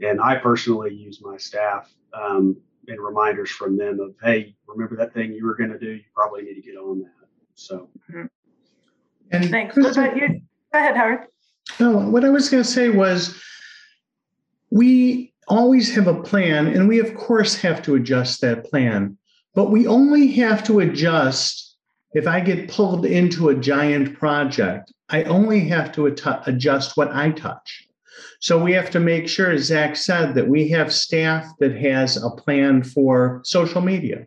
and 0.00 0.20
I 0.20 0.36
personally 0.36 0.94
use 0.94 1.20
my 1.22 1.36
staff 1.36 1.92
um, 2.14 2.56
and 2.88 3.00
reminders 3.00 3.50
from 3.50 3.76
them 3.76 4.00
of, 4.00 4.14
hey, 4.22 4.54
remember 4.66 4.96
that 4.96 5.14
thing 5.14 5.32
you 5.32 5.44
were 5.46 5.54
going 5.54 5.70
to 5.70 5.78
do? 5.78 5.92
You 5.92 6.02
probably 6.14 6.42
need 6.42 6.54
to 6.54 6.62
get 6.62 6.76
on 6.76 7.00
that. 7.00 7.28
So, 7.54 7.88
mm-hmm. 8.10 8.26
and 9.32 9.50
thanks. 9.50 9.76
What 9.76 9.96
about 9.96 10.16
you? 10.16 10.28
Go 10.72 10.78
ahead, 10.78 10.96
Howard. 10.96 11.26
No, 11.80 11.98
what 11.98 12.24
I 12.24 12.30
was 12.30 12.48
going 12.48 12.62
to 12.62 12.68
say 12.68 12.90
was 12.90 13.40
we 14.70 15.32
always 15.48 15.94
have 15.94 16.06
a 16.06 16.22
plan, 16.22 16.66
and 16.66 16.88
we, 16.88 16.98
of 16.98 17.14
course, 17.14 17.56
have 17.56 17.82
to 17.82 17.94
adjust 17.94 18.40
that 18.42 18.64
plan. 18.64 19.16
But 19.54 19.70
we 19.70 19.86
only 19.86 20.28
have 20.32 20.62
to 20.64 20.80
adjust 20.80 21.76
if 22.12 22.26
I 22.26 22.40
get 22.40 22.68
pulled 22.68 23.04
into 23.04 23.48
a 23.48 23.54
giant 23.54 24.18
project, 24.18 24.92
I 25.08 25.24
only 25.24 25.60
have 25.68 25.92
to 25.92 26.06
at- 26.06 26.48
adjust 26.48 26.96
what 26.96 27.10
I 27.12 27.30
touch. 27.30 27.85
So 28.40 28.62
we 28.62 28.72
have 28.72 28.90
to 28.90 29.00
make 29.00 29.28
sure, 29.28 29.50
as 29.50 29.64
Zach 29.64 29.96
said, 29.96 30.34
that 30.34 30.48
we 30.48 30.68
have 30.68 30.92
staff 30.92 31.46
that 31.60 31.76
has 31.76 32.22
a 32.22 32.30
plan 32.30 32.82
for 32.82 33.40
social 33.44 33.80
media, 33.80 34.26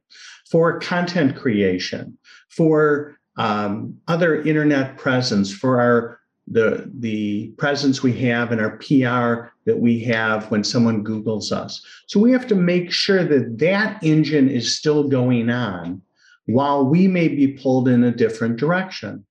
for 0.49 0.79
content 0.79 1.35
creation, 1.35 2.17
for 2.49 3.17
um, 3.37 3.95
other 4.07 4.41
internet 4.41 4.97
presence, 4.97 5.53
for 5.53 5.79
our 5.79 6.19
the 6.51 6.89
the 6.99 7.49
presence 7.57 8.01
we 8.01 8.13
have 8.13 8.51
and 8.51 8.59
our 8.59 8.77
PR 8.77 9.51
that 9.65 9.79
we 9.79 9.99
have 9.99 10.49
when 10.49 10.63
someone 10.63 11.03
Googles 11.03 11.51
us. 11.51 11.81
So 12.07 12.19
we 12.19 12.31
have 12.31 12.47
to 12.47 12.55
make 12.55 12.91
sure 12.91 13.23
that 13.23 13.59
that 13.59 14.03
engine 14.03 14.49
is 14.49 14.75
still 14.75 15.07
going 15.07 15.49
on 15.49 16.01
while 16.47 16.85
we 16.85 17.07
may 17.07 17.27
be 17.27 17.49
pulled 17.49 17.87
in 17.87 18.03
a 18.03 18.11
different 18.11 18.57
direction. 18.57 19.25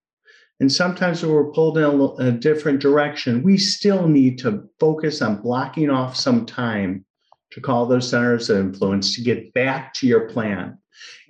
And 0.61 0.71
sometimes 0.71 1.23
when 1.23 1.33
we're 1.33 1.53
pulled 1.53 1.79
in 1.79 1.85
a, 1.85 2.05
a 2.29 2.33
different 2.33 2.81
direction, 2.81 3.43
we 3.43 3.57
still 3.57 4.09
need 4.09 4.39
to 4.41 4.69
focus 4.81 5.23
on 5.23 5.43
blocking 5.43 5.89
off 5.89 6.17
some 6.17 6.47
time 6.47 7.05
to 7.51 7.61
call 7.61 7.87
those 7.87 8.11
centers 8.11 8.51
of 8.51 8.59
influence 8.59 9.15
to 9.15 9.23
get 9.23 9.53
back 9.55 9.95
to 9.95 10.07
your 10.07 10.29
plan. 10.29 10.77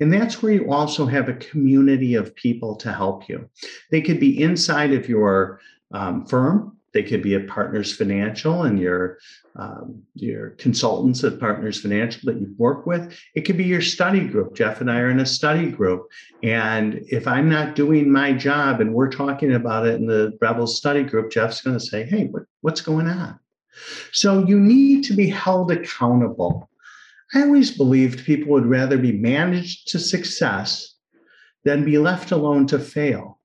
And 0.00 0.12
that's 0.12 0.42
where 0.42 0.52
you 0.52 0.72
also 0.72 1.04
have 1.06 1.28
a 1.28 1.34
community 1.34 2.14
of 2.14 2.34
people 2.34 2.76
to 2.76 2.92
help 2.92 3.28
you. 3.28 3.48
They 3.90 4.00
could 4.00 4.18
be 4.18 4.42
inside 4.42 4.92
of 4.92 5.08
your 5.08 5.60
um, 5.92 6.24
firm. 6.24 6.77
They 6.94 7.02
could 7.02 7.22
be 7.22 7.34
at 7.34 7.46
Partners 7.46 7.94
Financial 7.94 8.62
and 8.62 8.78
your 8.78 9.18
um, 9.56 10.02
your 10.14 10.50
consultants 10.50 11.22
at 11.24 11.40
Partners 11.40 11.80
Financial 11.80 12.20
that 12.24 12.40
you 12.40 12.54
work 12.56 12.86
with. 12.86 13.18
It 13.34 13.42
could 13.42 13.56
be 13.56 13.64
your 13.64 13.82
study 13.82 14.26
group. 14.26 14.54
Jeff 14.54 14.80
and 14.80 14.90
I 14.90 15.00
are 15.00 15.10
in 15.10 15.20
a 15.20 15.26
study 15.26 15.70
group, 15.70 16.06
and 16.42 17.00
if 17.08 17.26
I'm 17.26 17.48
not 17.48 17.74
doing 17.74 18.10
my 18.10 18.32
job 18.32 18.80
and 18.80 18.94
we're 18.94 19.10
talking 19.10 19.54
about 19.54 19.86
it 19.86 19.96
in 19.96 20.06
the 20.06 20.36
Rebel 20.40 20.66
study 20.66 21.02
group, 21.02 21.30
Jeff's 21.30 21.60
going 21.60 21.78
to 21.78 21.84
say, 21.84 22.04
"Hey, 22.04 22.26
what, 22.26 22.44
what's 22.62 22.80
going 22.80 23.08
on?" 23.08 23.38
So 24.12 24.46
you 24.46 24.58
need 24.58 25.04
to 25.04 25.12
be 25.12 25.28
held 25.28 25.70
accountable. 25.70 26.70
I 27.34 27.42
always 27.42 27.76
believed 27.76 28.24
people 28.24 28.52
would 28.52 28.66
rather 28.66 28.96
be 28.96 29.12
managed 29.12 29.88
to 29.88 29.98
success 29.98 30.94
than 31.64 31.84
be 31.84 31.98
left 31.98 32.30
alone 32.30 32.66
to 32.68 32.78
fail. 32.78 33.37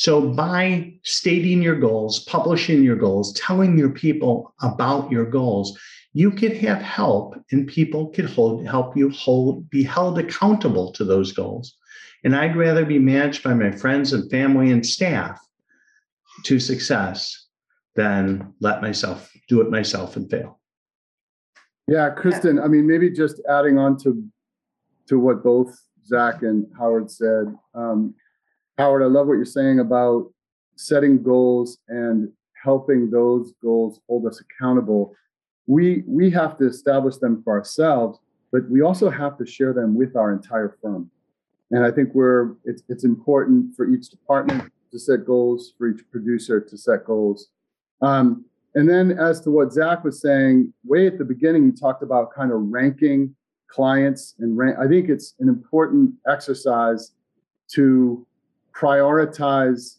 So, 0.00 0.30
by 0.30 0.94
stating 1.02 1.60
your 1.60 1.78
goals, 1.78 2.20
publishing 2.20 2.82
your 2.82 2.96
goals, 2.96 3.34
telling 3.34 3.76
your 3.76 3.90
people 3.90 4.54
about 4.62 5.12
your 5.12 5.26
goals, 5.26 5.78
you 6.14 6.30
can 6.30 6.56
have 6.56 6.80
help 6.80 7.34
and 7.52 7.68
people 7.68 8.08
can 8.08 8.26
hold, 8.26 8.66
help 8.66 8.96
you 8.96 9.10
hold, 9.10 9.68
be 9.68 9.82
held 9.82 10.18
accountable 10.18 10.90
to 10.92 11.04
those 11.04 11.32
goals. 11.32 11.76
And 12.24 12.34
I'd 12.34 12.56
rather 12.56 12.86
be 12.86 12.98
managed 12.98 13.42
by 13.42 13.52
my 13.52 13.72
friends 13.72 14.14
and 14.14 14.30
family 14.30 14.70
and 14.70 14.86
staff 14.86 15.38
to 16.44 16.58
success 16.58 17.48
than 17.94 18.54
let 18.58 18.80
myself 18.80 19.30
do 19.48 19.60
it 19.60 19.70
myself 19.70 20.16
and 20.16 20.30
fail. 20.30 20.58
Yeah, 21.88 22.08
Kristen, 22.08 22.58
I 22.58 22.68
mean, 22.68 22.86
maybe 22.86 23.10
just 23.10 23.42
adding 23.50 23.76
on 23.76 23.98
to 23.98 24.24
to 25.08 25.18
what 25.18 25.44
both 25.44 25.78
Zach 26.06 26.40
and 26.40 26.66
Howard 26.78 27.10
said. 27.10 27.54
Um, 27.74 28.14
Howard, 28.80 29.02
I 29.02 29.06
love 29.08 29.26
what 29.26 29.34
you're 29.34 29.44
saying 29.44 29.80
about 29.80 30.32
setting 30.74 31.22
goals 31.22 31.76
and 31.88 32.30
helping 32.64 33.10
those 33.10 33.52
goals 33.62 34.00
hold 34.08 34.24
us 34.26 34.40
accountable. 34.40 35.14
We 35.66 36.02
we 36.06 36.30
have 36.30 36.56
to 36.58 36.66
establish 36.66 37.18
them 37.18 37.42
for 37.44 37.52
ourselves, 37.58 38.20
but 38.50 38.62
we 38.70 38.80
also 38.80 39.10
have 39.10 39.36
to 39.36 39.44
share 39.44 39.74
them 39.74 39.94
with 39.94 40.16
our 40.16 40.32
entire 40.32 40.78
firm. 40.80 41.10
And 41.70 41.84
I 41.84 41.90
think 41.90 42.14
we're 42.14 42.54
it's 42.64 42.82
it's 42.88 43.04
important 43.04 43.76
for 43.76 43.86
each 43.86 44.08
department 44.08 44.72
to 44.92 44.98
set 44.98 45.26
goals, 45.26 45.74
for 45.76 45.88
each 45.88 46.02
producer 46.10 46.58
to 46.58 46.78
set 46.78 47.04
goals. 47.04 47.48
Um, 48.00 48.46
and 48.74 48.88
then 48.88 49.10
as 49.10 49.42
to 49.42 49.50
what 49.50 49.74
Zach 49.74 50.04
was 50.04 50.22
saying, 50.22 50.72
way 50.84 51.06
at 51.06 51.18
the 51.18 51.24
beginning, 51.26 51.66
he 51.66 51.72
talked 51.72 52.02
about 52.02 52.32
kind 52.34 52.50
of 52.50 52.60
ranking 52.62 53.34
clients 53.68 54.36
and 54.38 54.56
rank. 54.56 54.78
I 54.78 54.88
think 54.88 55.10
it's 55.10 55.34
an 55.38 55.50
important 55.50 56.14
exercise 56.26 57.12
to 57.72 58.26
prioritize 58.72 59.98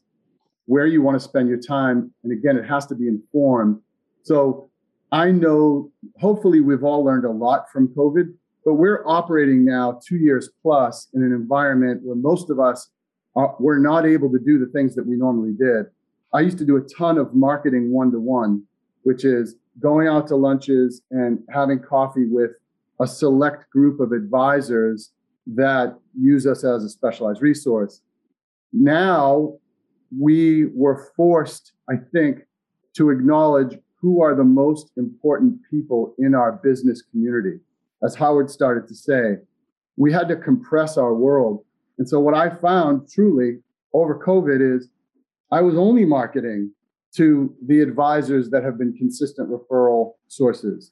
where 0.66 0.86
you 0.86 1.02
want 1.02 1.16
to 1.16 1.20
spend 1.20 1.50
your 1.50 1.60
time. 1.60 2.12
And 2.24 2.32
again, 2.32 2.58
it 2.58 2.66
has 2.66 2.86
to 2.88 2.96
be 2.96 3.08
informed. 3.08 3.80
So 4.24 4.70
I 5.12 5.32
know, 5.32 5.92
hopefully, 6.20 6.62
we've 6.62 6.84
all 6.84 7.04
learned 7.04 7.26
a 7.26 7.32
lot 7.32 7.70
from 7.72 7.90
COVID, 7.90 8.34
but 8.64 8.76
we're 8.76 9.06
operating 9.06 9.66
now 9.66 10.00
two 10.08 10.18
years 10.18 10.50
plus 10.62 11.10
in 11.14 11.24
an 11.24 11.34
environment 11.34 12.02
where 12.04 12.16
most 12.16 12.50
of 12.50 12.60
us 12.60 12.90
are, 13.36 13.56
were 13.60 13.80
not 13.80 14.06
able 14.06 14.32
to 14.32 14.40
do 14.40 14.60
the 14.60 14.72
things 14.72 14.96
that 14.96 15.06
we 15.06 15.16
normally 15.16 15.52
did. 15.52 15.88
I 16.34 16.42
used 16.42 16.58
to 16.60 16.66
do 16.66 16.78
a 16.78 16.82
ton 16.82 17.18
of 17.18 17.34
marketing 17.34 17.92
one 17.92 18.12
to 18.12 18.20
one, 18.20 18.64
which 19.04 19.26
is 19.26 19.56
going 19.80 20.08
out 20.08 20.28
to 20.28 20.36
lunches 20.36 21.02
and 21.12 21.40
having 21.50 21.80
coffee 21.80 22.28
with 22.28 22.52
a 23.02 23.08
select 23.08 23.70
group 23.70 24.00
of 24.00 24.12
advisors 24.12 25.12
that 25.48 25.98
use 26.18 26.46
us 26.46 26.64
as 26.64 26.84
a 26.84 26.90
specialized 26.90 27.42
resource 27.42 28.02
now 28.74 29.54
we 30.18 30.66
were 30.74 31.12
forced, 31.16 31.74
I 31.90 31.96
think, 32.14 32.40
to 32.96 33.10
acknowledge 33.10 33.78
who 33.96 34.22
are 34.22 34.36
the 34.36 34.44
most 34.44 34.92
important 34.98 35.60
people 35.70 36.16
in 36.18 36.34
our 36.34 36.54
business 36.54 37.02
community. 37.02 37.60
As 38.04 38.16
Howard 38.16 38.50
started 38.50 38.88
to 38.88 38.96
say, 38.96 39.38
we 39.96 40.12
had 40.12 40.28
to 40.30 40.36
compress 40.36 40.98
our 40.98 41.14
world. 41.14 41.64
And 42.00 42.10
so, 42.10 42.20
what 42.20 42.34
I 42.34 42.50
found 42.50 43.10
truly 43.10 43.60
over 43.94 44.20
COVID 44.20 44.76
is 44.76 44.90
I 45.52 45.62
was 45.62 45.76
only 45.76 46.06
marketing 46.06 46.72
to 47.16 47.54
the 47.68 47.82
advisors 47.82 48.50
that 48.50 48.64
have 48.64 48.78
been 48.78 48.94
consistent 48.94 49.50
referral 49.50 50.14
sources. 50.28 50.92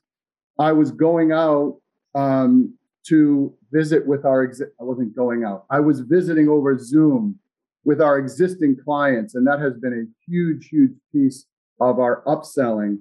I 0.59 0.73
was 0.73 0.91
going 0.91 1.31
out 1.31 1.79
um, 2.13 2.77
to 3.07 3.53
visit 3.71 4.05
with 4.05 4.25
our, 4.25 4.51
I 4.79 4.83
wasn't 4.83 5.15
going 5.15 5.45
out, 5.45 5.65
I 5.71 5.79
was 5.79 6.01
visiting 6.01 6.49
over 6.49 6.77
Zoom 6.77 7.39
with 7.85 8.01
our 8.01 8.17
existing 8.17 8.77
clients. 8.83 9.35
And 9.35 9.47
that 9.47 9.59
has 9.59 9.73
been 9.77 9.93
a 9.93 10.29
huge, 10.29 10.67
huge 10.67 10.91
piece 11.11 11.45
of 11.79 11.99
our 11.99 12.23
upselling 12.25 12.99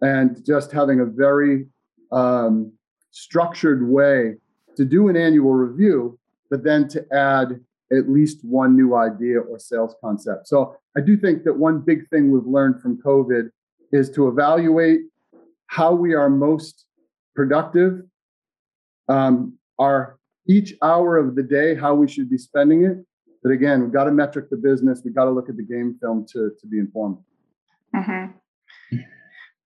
and 0.00 0.44
just 0.44 0.72
having 0.72 1.00
a 1.00 1.04
very 1.04 1.66
um, 2.10 2.72
structured 3.10 3.88
way 3.88 4.36
to 4.76 4.84
do 4.84 5.08
an 5.08 5.16
annual 5.16 5.52
review, 5.52 6.18
but 6.50 6.64
then 6.64 6.88
to 6.88 7.04
add 7.12 7.60
at 7.92 8.08
least 8.08 8.38
one 8.42 8.74
new 8.74 8.94
idea 8.94 9.38
or 9.38 9.58
sales 9.58 9.94
concept. 10.00 10.48
So 10.48 10.76
I 10.96 11.00
do 11.00 11.16
think 11.16 11.44
that 11.44 11.56
one 11.56 11.80
big 11.80 12.08
thing 12.08 12.30
we've 12.30 12.46
learned 12.46 12.80
from 12.80 13.00
COVID 13.02 13.50
is 13.92 14.08
to 14.10 14.28
evaluate 14.28 15.02
how 15.66 15.92
we 15.92 16.14
are 16.14 16.30
most 16.30 16.86
productive, 17.34 18.02
um, 19.08 19.58
our 19.78 20.18
each 20.46 20.74
hour 20.82 21.18
of 21.18 21.34
the 21.34 21.42
day, 21.42 21.74
how 21.74 21.94
we 21.94 22.08
should 22.08 22.28
be 22.28 22.38
spending 22.38 22.84
it, 22.84 22.98
but 23.42 23.50
again, 23.50 23.82
we've 23.82 23.92
got 23.92 24.04
to 24.04 24.12
metric 24.12 24.50
the 24.50 24.56
business. 24.56 25.02
We've 25.04 25.14
got 25.14 25.24
to 25.24 25.30
look 25.30 25.48
at 25.48 25.56
the 25.56 25.62
game 25.64 25.96
film 26.00 26.26
to, 26.32 26.52
to 26.60 26.66
be 26.66 26.78
informed. 26.78 27.18
Mm-hmm. 27.94 28.98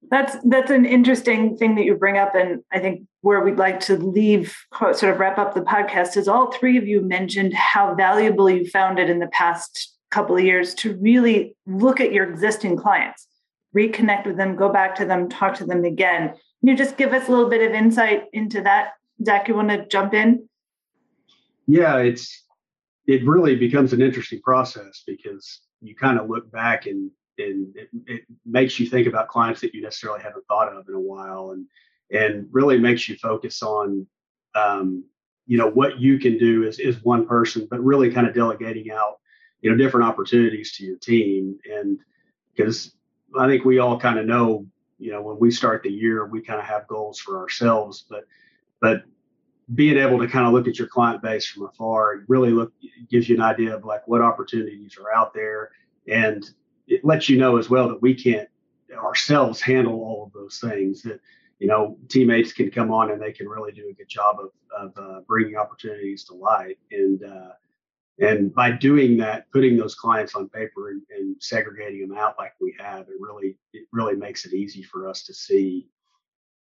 That's 0.09 0.37
that's 0.45 0.71
an 0.71 0.87
interesting 0.87 1.57
thing 1.57 1.75
that 1.75 1.85
you 1.85 1.97
bring 1.97 2.17
up, 2.17 2.35
and 2.37 2.63
I 2.73 2.79
think 2.79 3.03
where 3.23 3.41
we'd 3.41 3.59
like 3.59 3.81
to 3.81 3.97
leave, 3.97 4.57
sort 4.73 5.03
of 5.03 5.19
wrap 5.19 5.37
up 5.37 5.55
the 5.55 5.63
podcast, 5.63 6.17
is 6.17 6.29
all 6.29 6.53
three 6.53 6.79
of 6.79 6.87
you 6.87 7.01
mentioned 7.01 7.55
how 7.55 7.93
valuable 7.95 8.49
you 8.49 8.69
found 8.69 9.01
it 9.01 9.11
in 9.11 9.19
the 9.19 9.27
past 9.29 9.97
couple 10.11 10.37
of 10.37 10.45
years 10.45 10.75
to 10.75 10.97
really 10.99 11.57
look 11.67 12.01
at 12.01 12.13
your 12.13 12.31
existing 12.31 12.77
clients, 12.77 13.27
reconnect 13.77 14.27
with 14.27 14.37
them, 14.37 14.55
go 14.55 14.73
back 14.73 14.95
to 14.95 15.05
them, 15.05 15.29
talk 15.29 15.55
to 15.55 15.67
them 15.67 15.85
again. 15.85 16.29
Can 16.29 16.69
you 16.69 16.77
just 16.77 16.97
give 16.97 17.13
us 17.13 17.27
a 17.27 17.31
little 17.33 17.51
bit 17.51 17.69
of 17.69 17.75
insight 17.75 18.25
into 18.33 18.63
that? 18.63 18.93
Zach, 19.25 19.49
you 19.49 19.55
want 19.55 19.71
to 19.71 19.87
jump 19.89 20.15
in? 20.15 20.49
Yeah, 21.67 21.97
it's 21.97 22.45
it 23.07 23.25
really 23.27 23.57
becomes 23.57 23.93
an 23.93 24.03
interesting 24.03 24.41
process 24.43 25.03
because 25.07 25.61
you 25.81 25.95
kind 25.95 26.19
of 26.19 26.29
look 26.29 26.51
back 26.51 26.87
and 26.87 27.11
and 27.39 27.77
it, 27.77 27.89
it, 28.07 28.23
makes 28.47 28.81
you 28.81 28.87
think 28.87 29.07
about 29.07 29.29
clients 29.29 29.61
that 29.61 29.75
you 29.75 29.83
necessarily 29.83 30.23
haven't 30.23 30.47
thought 30.47 30.73
of 30.73 30.89
in 30.89 30.95
a 30.95 31.01
while 31.01 31.51
and 31.51 31.67
and 32.11 32.49
really 32.51 32.79
makes 32.79 33.09
you 33.09 33.17
focus 33.17 33.63
on 33.63 34.07
um, 34.55 35.05
you 35.47 35.59
know 35.59 35.69
what 35.69 36.01
you 36.01 36.19
can 36.19 36.39
do 36.39 36.65
as, 36.65 36.81
as 36.81 37.03
one 37.05 37.27
person 37.27 37.67
but 37.71 37.85
really 37.85 38.11
kind 38.11 38.27
of 38.27 38.35
delegating 38.35 38.91
out 38.91 39.19
you 39.61 39.71
know 39.71 39.77
different 39.77 40.07
opportunities 40.07 40.73
to 40.73 40.85
your 40.85 40.97
team. 40.99 41.59
And 41.71 41.99
because 42.55 42.93
i 43.39 43.47
think 43.47 43.65
we 43.65 43.79
all 43.79 43.99
kind 43.99 44.19
of 44.19 44.27
know 44.27 44.67
you 44.99 45.13
know 45.13 45.21
when 45.21 45.39
we 45.39 45.51
start 45.51 45.83
the 45.83 45.91
year 45.91 46.27
we 46.27 46.41
kind 46.41 46.59
of 46.59 46.65
have 46.65 46.87
goals 46.87 47.19
for 47.19 47.39
ourselves 47.39 48.05
but 48.09 48.25
but 48.81 49.03
being 49.75 49.97
able 49.97 50.19
to 50.19 50.29
kind 50.29 50.47
of 50.47 50.53
look 50.53 50.69
at 50.69 50.79
your 50.79 50.87
client 50.87 51.21
base 51.23 51.47
from 51.47 51.65
afar 51.67 52.25
really 52.29 52.51
look 52.51 52.73
gives 53.11 53.29
you 53.29 53.35
an 53.35 53.43
idea 53.43 53.75
of 53.75 53.85
like 53.85 54.07
what 54.07 54.23
opportunities 54.23 54.97
are 54.97 55.13
out 55.13 55.35
there 55.35 55.71
and 56.09 56.51
it 56.87 57.05
lets 57.05 57.29
you 57.29 57.37
know 57.37 57.57
as 57.57 57.69
well 57.69 57.89
that 57.89 58.01
we 58.01 58.15
can't 58.15 58.49
ourselves 58.97 59.61
handle 59.61 59.95
all 59.95 60.25
of 60.25 60.33
those 60.33 60.61
things 60.61 61.03
that 61.03 61.21
you 61.59 61.67
know, 61.67 61.97
teammates 62.09 62.53
can 62.53 62.71
come 62.71 62.91
on 62.91 63.11
and 63.11 63.21
they 63.21 63.33
can 63.33 63.49
really 63.49 63.73
do 63.73 63.89
a 63.89 63.95
good 63.95 64.09
job 64.09 64.37
of, 64.41 64.51
of 64.79 64.93
uh, 64.99 65.21
bringing 65.27 65.57
opportunities 65.57 66.25
to 66.25 66.35
light. 66.35 66.79
And 66.91 67.23
uh, 67.25 67.53
and 68.19 68.55
by 68.55 68.71
doing 68.71 69.19
that, 69.19 69.51
putting 69.53 69.77
those 69.77 69.95
clients 69.95 70.35
on 70.35 70.49
paper 70.49 70.89
and, 70.89 71.03
and, 71.11 71.37
segregating 71.39 72.09
them 72.09 72.17
out 72.17 72.35
like 72.39 72.55
we 72.63 72.75
have, 72.79 73.03
it 73.03 73.17
really 73.21 73.59
it 73.73 73.87
really 73.93 74.17
makes 74.17 74.47
it 74.47 74.55
easy 74.55 74.83
for 74.83 75.09
us 75.09 75.23
to 75.25 75.35
see, 75.35 75.89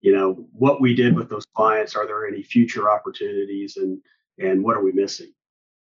you 0.00 0.14
know, 0.14 0.46
what 0.52 0.80
we 0.80 0.94
did 0.94 1.16
with 1.16 1.28
those 1.28 1.46
clients. 1.54 1.96
Are 1.96 2.06
there 2.06 2.26
any 2.26 2.42
future 2.42 2.90
opportunities, 2.90 3.76
and 3.76 4.00
and 4.38 4.62
what 4.62 4.76
are 4.76 4.84
we 4.84 4.92
missing? 4.92 5.32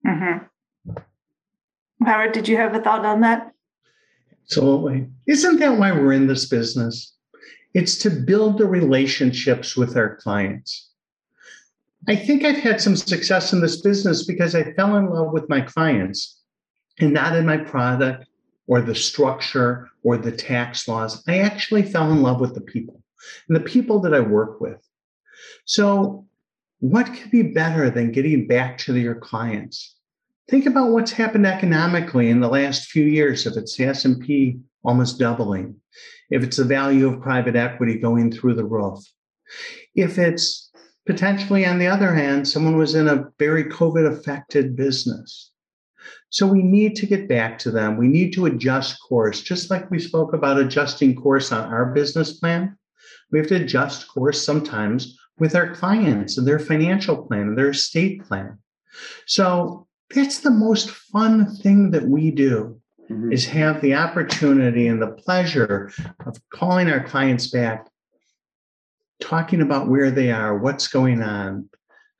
Mm-hmm. 0.06 0.94
Howard, 2.04 2.32
did 2.32 2.46
you 2.48 2.56
have 2.56 2.74
a 2.74 2.80
thought 2.80 3.04
on 3.04 3.20
that? 3.22 3.52
Absolutely. 4.44 5.08
Isn't 5.26 5.58
that 5.60 5.78
why 5.78 5.92
we're 5.92 6.12
in 6.12 6.26
this 6.26 6.46
business? 6.46 7.16
It's 7.72 7.96
to 7.98 8.10
build 8.10 8.58
the 8.58 8.66
relationships 8.66 9.76
with 9.76 9.96
our 9.96 10.16
clients. 10.16 10.90
I 12.06 12.14
think 12.14 12.44
I've 12.44 12.58
had 12.58 12.80
some 12.80 12.96
success 12.96 13.54
in 13.54 13.62
this 13.62 13.80
business 13.80 14.26
because 14.26 14.54
I 14.54 14.72
fell 14.74 14.96
in 14.96 15.08
love 15.08 15.32
with 15.32 15.48
my 15.48 15.62
clients 15.62 16.40
and 17.00 17.12
not 17.12 17.34
in 17.34 17.46
my 17.46 17.56
product 17.56 18.26
or 18.66 18.82
the 18.82 18.94
structure 18.94 19.88
or 20.02 20.18
the 20.18 20.30
tax 20.30 20.86
laws. 20.86 21.24
I 21.26 21.38
actually 21.38 21.82
fell 21.82 22.12
in 22.12 22.22
love 22.22 22.40
with 22.40 22.54
the 22.54 22.60
people 22.60 23.02
and 23.48 23.56
the 23.56 23.60
people 23.60 24.00
that 24.00 24.14
I 24.14 24.20
work 24.20 24.60
with. 24.60 24.80
So, 25.64 26.26
what 26.80 27.06
could 27.06 27.30
be 27.30 27.42
better 27.42 27.88
than 27.88 28.12
getting 28.12 28.46
back 28.46 28.78
to 28.78 28.96
your 28.96 29.14
clients? 29.14 29.96
Think 30.50 30.66
about 30.66 30.90
what's 30.90 31.12
happened 31.12 31.46
economically 31.46 32.28
in 32.28 32.40
the 32.40 32.48
last 32.48 32.90
few 32.90 33.04
years. 33.04 33.46
If 33.46 33.56
it's 33.56 33.76
the 33.76 33.84
S&P 33.84 34.58
almost 34.82 35.18
doubling, 35.18 35.76
if 36.30 36.42
it's 36.42 36.58
the 36.58 36.64
value 36.64 37.08
of 37.08 37.22
private 37.22 37.56
equity 37.56 37.98
going 37.98 38.30
through 38.30 38.54
the 38.54 38.66
roof, 38.66 38.98
if 39.94 40.18
it's 40.18 40.70
potentially, 41.06 41.64
on 41.64 41.78
the 41.78 41.86
other 41.86 42.14
hand, 42.14 42.46
someone 42.46 42.76
was 42.76 42.94
in 42.94 43.08
a 43.08 43.24
very 43.38 43.64
COVID 43.64 44.06
affected 44.06 44.76
business. 44.76 45.50
So 46.30 46.46
we 46.46 46.62
need 46.62 46.96
to 46.96 47.06
get 47.06 47.28
back 47.28 47.58
to 47.60 47.70
them. 47.70 47.96
We 47.96 48.08
need 48.08 48.32
to 48.34 48.46
adjust 48.46 48.98
course, 49.08 49.40
just 49.40 49.70
like 49.70 49.90
we 49.90 49.98
spoke 49.98 50.32
about 50.32 50.58
adjusting 50.58 51.14
course 51.14 51.52
on 51.52 51.72
our 51.72 51.86
business 51.86 52.32
plan. 52.32 52.76
We 53.30 53.38
have 53.38 53.48
to 53.48 53.56
adjust 53.56 54.08
course 54.08 54.44
sometimes 54.44 55.18
with 55.38 55.54
our 55.54 55.74
clients 55.74 56.38
and 56.38 56.46
their 56.46 56.58
financial 56.58 57.26
plan 57.26 57.48
and 57.48 57.58
their 57.58 57.70
estate 57.70 58.24
plan. 58.24 58.58
So 59.26 59.86
that's 60.14 60.40
the 60.40 60.50
most 60.50 60.90
fun 60.90 61.54
thing 61.56 61.90
that 61.90 62.06
we 62.06 62.30
do 62.30 62.80
mm-hmm. 63.10 63.32
is 63.32 63.46
have 63.46 63.80
the 63.80 63.94
opportunity 63.94 64.86
and 64.86 65.02
the 65.02 65.12
pleasure 65.12 65.90
of 66.26 66.36
calling 66.50 66.88
our 66.88 67.02
clients 67.02 67.48
back, 67.48 67.88
talking 69.20 69.62
about 69.62 69.88
where 69.88 70.10
they 70.10 70.30
are, 70.30 70.58
what's 70.58 70.88
going 70.88 71.22
on, 71.22 71.68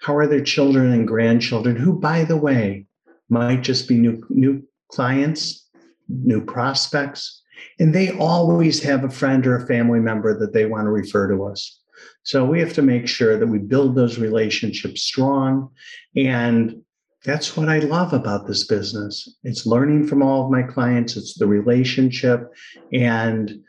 how 0.01 0.17
are 0.17 0.27
their 0.27 0.43
children 0.43 0.93
and 0.93 1.07
grandchildren, 1.07 1.77
who, 1.77 1.99
by 1.99 2.25
the 2.25 2.37
way, 2.37 2.87
might 3.29 3.63
just 3.63 3.89
be 3.89 3.97
new, 3.97 4.23
new 4.29 4.63
clients, 4.91 5.69
new 6.09 6.45
prospects, 6.45 7.43
and 7.79 7.95
they 7.95 8.11
always 8.11 8.83
have 8.83 9.05
a 9.05 9.11
friend 9.11 9.47
or 9.47 9.57
a 9.57 9.67
family 9.67 10.01
member 10.01 10.39
that 10.39 10.53
they 10.53 10.67
want 10.67 10.87
to 10.87 10.91
refer 10.91 11.29
to 11.29 11.45
us. 11.45 11.81
So 12.23 12.45
we 12.45 12.61
have 12.61 12.73
to 12.75 12.83
make 12.83 13.07
sure 13.07 13.39
that 13.39 13.47
we 13.47 13.59
build 13.59 13.95
those 13.95 14.19
relationships 14.19 15.03
strong 15.03 15.71
and 16.17 16.83
that's 17.25 17.57
what 17.57 17.71
I 17.71 17.79
love 17.79 18.13
about 18.13 18.47
this 18.47 18.67
business. 18.67 19.39
It's 19.43 19.65
learning 19.65 20.07
from 20.07 20.23
all 20.23 20.45
of 20.45 20.51
my 20.51 20.63
clients, 20.63 21.17
it's 21.17 21.35
the 21.35 21.47
relationship. 21.47 22.53
And 22.93 23.63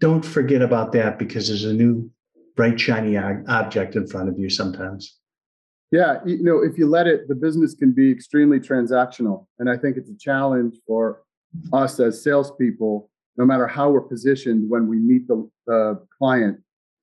don't 0.00 0.24
forget 0.24 0.62
about 0.62 0.90
that 0.92 1.18
because 1.18 1.46
there's 1.46 1.64
a 1.64 1.72
new 1.72 2.10
bright, 2.56 2.80
shiny 2.80 3.16
object 3.16 3.94
in 3.94 4.08
front 4.08 4.28
of 4.28 4.38
you 4.38 4.50
sometimes. 4.50 5.16
Yeah, 5.92 6.16
you 6.26 6.42
know, 6.42 6.62
if 6.62 6.76
you 6.76 6.88
let 6.88 7.06
it, 7.06 7.28
the 7.28 7.34
business 7.34 7.74
can 7.74 7.92
be 7.92 8.10
extremely 8.10 8.58
transactional. 8.58 9.46
And 9.58 9.70
I 9.70 9.76
think 9.76 9.96
it's 9.96 10.10
a 10.10 10.16
challenge 10.18 10.74
for 10.86 11.22
us 11.72 12.00
as 12.00 12.22
salespeople, 12.22 13.10
no 13.36 13.44
matter 13.44 13.66
how 13.66 13.90
we're 13.90 14.00
positioned 14.00 14.68
when 14.68 14.86
we 14.86 14.96
meet 14.96 15.26
the, 15.28 15.48
client, 16.18 16.58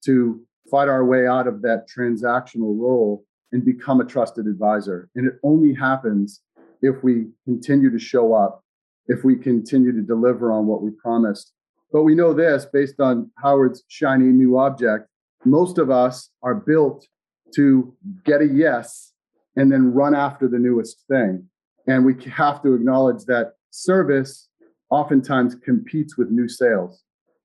to 0.06 0.42
fight 0.70 0.88
our 0.88 1.04
way 1.06 1.28
out 1.28 1.48
of 1.48 1.62
that 1.62 1.88
transactional 1.90 2.80
role 2.80 3.26
and 3.52 3.66
become 3.66 4.00
a 4.02 4.06
trusted 4.06 4.46
advisor. 4.46 5.10
And 5.16 5.28
it 5.28 5.34
only 5.44 5.74
happens 5.74 6.42
if 6.82 7.04
we 7.04 7.28
continue 7.46 7.90
to 7.90 8.00
show 8.00 8.34
up, 8.34 8.64
if 9.08 9.24
we 9.24 9.36
continue 9.36 9.92
to 9.92 10.02
deliver 10.02 10.52
on 10.52 10.68
what 10.68 10.82
we 10.82 10.92
promised. 10.92 11.54
But 11.92 12.04
we 12.04 12.16
know 12.16 12.34
this 12.34 12.66
based 12.66 13.00
on 13.00 13.32
Howard's 13.42 13.84
shiny 13.88 14.26
new 14.26 14.60
object. 14.60 15.08
Most 15.46 15.78
of 15.78 15.90
us 15.90 16.30
are 16.44 16.56
built 16.56 17.08
to 17.56 17.96
get 18.26 18.42
a 18.42 18.48
yes 18.48 19.14
and 19.56 19.72
then 19.72 19.94
run 19.94 20.16
after 20.16 20.48
the 20.48 20.60
newest 20.60 21.06
thing. 21.10 21.48
And 21.88 22.06
we 22.06 22.14
have 22.26 22.62
to 22.64 22.76
acknowledge 22.76 23.26
that 23.26 23.54
service 23.72 24.49
oftentimes 24.90 25.56
competes 25.56 26.18
with 26.18 26.30
new 26.30 26.48
sales. 26.48 27.04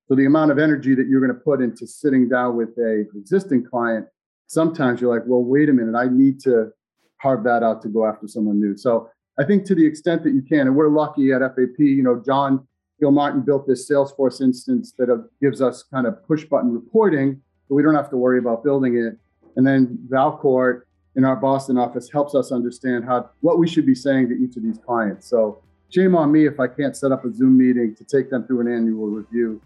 So 0.09 0.15
the 0.15 0.27
amount 0.27 0.51
of 0.51 0.59
energy 0.59 0.95
that 0.95 1.07
you're 1.09 1.21
going 1.21 1.33
to 1.33 1.45
put 1.45 1.63
into 1.63 1.87
sitting 1.87 2.29
down 2.29 2.57
with 2.57 2.71
a 2.79 3.07
existing 3.15 3.65
client 3.65 4.07
sometimes 4.47 5.01
you're 5.01 5.15
like, 5.15 5.27
well, 5.27 5.43
wait 5.43 5.69
a 5.69 5.73
minute, 5.73 5.97
I 5.97 6.07
need 6.09 6.41
to 6.41 6.73
carve 7.21 7.45
that 7.45 7.63
out 7.63 7.83
to 7.83 7.89
go 7.89 8.07
after 8.07 8.29
someone 8.29 8.61
new. 8.61 8.77
So 8.77 9.11
I 9.39 9.45
think 9.45 9.65
to 9.67 9.75
the 9.75 9.87
extent 9.87 10.23
that 10.25 10.33
you 10.33 10.43
can, 10.43 10.61
and 10.61 10.77
we're 10.77 10.89
lucky 10.89 11.33
at 11.33 11.41
FAP, 11.41 11.79
you 11.79 12.03
know, 12.03 12.23
John 12.25 12.67
Gil 13.01 13.11
Martin 13.11 13.41
built 13.41 13.67
this 13.67 13.91
Salesforce 13.91 14.41
instance 14.41 14.93
that 14.99 15.29
gives 15.41 15.61
us 15.61 15.83
kind 15.83 16.07
of 16.07 16.25
push 16.27 16.45
button 16.45 16.73
reporting, 16.73 17.41
but 17.69 17.75
we 17.75 17.83
don't 17.83 17.95
have 17.95 18.11
to 18.11 18.17
worry 18.17 18.39
about 18.39 18.63
building 18.63 18.97
it. 18.97 19.19
And 19.57 19.67
then 19.67 19.99
Valcourt 20.09 20.87
in 21.17 21.25
our 21.25 21.37
Boston 21.37 21.79
office 21.79 22.11
helps 22.11 22.35
us 22.35 22.53
understand 22.53 23.05
how 23.05 23.31
what 23.41 23.59
we 23.59 23.69
should 23.69 23.87
be 23.87 23.95
saying 23.95 24.29
to 24.29 24.35
each 24.35 24.57
of 24.57 24.63
these 24.63 24.79
clients. 24.79 25.29
So 25.29 25.63
shame 25.95 26.17
on 26.17 26.33
me 26.33 26.47
if 26.47 26.59
I 26.59 26.67
can't 26.67 26.97
set 26.97 27.13
up 27.13 27.25
a 27.25 27.33
Zoom 27.33 27.57
meeting 27.57 27.95
to 27.95 28.05
take 28.05 28.29
them 28.29 28.47
through 28.47 28.61
an 28.63 28.69
annual 28.69 29.07
review 29.07 29.61